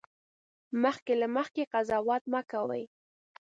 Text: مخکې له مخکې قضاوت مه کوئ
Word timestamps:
مخکې 0.83 1.13
له 1.21 1.27
مخکې 1.35 1.63
قضاوت 1.73 2.23
مه 2.33 2.41
کوئ 2.51 2.83